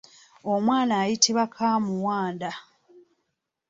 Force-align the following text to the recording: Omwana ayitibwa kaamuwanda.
Omwana 0.53 0.93
ayitibwa 1.01 1.45
kaamuwanda. 1.55 2.51